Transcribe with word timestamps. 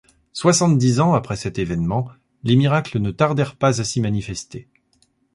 Soixante 0.33 0.79
dix 0.79 0.99
ans 0.99 1.13
après 1.13 1.35
cet 1.35 1.59
événement 1.59 2.09
les 2.43 2.55
miracles 2.55 2.97
ne 2.99 3.11
tardèrent 3.11 3.55
pas 3.55 3.79
à 3.79 3.83
s'y 3.83 4.01
manifester. 4.01 4.67